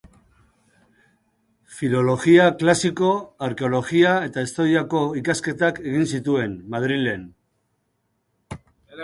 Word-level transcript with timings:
Filologia 1.79 2.47
klasiko, 2.61 3.11
arkeologia 3.49 4.15
eta 4.29 4.47
historiako 4.47 5.03
ikasketak 5.23 5.79
egin 5.93 6.09
zituen, 6.15 6.59
Madrilen. 6.77 7.29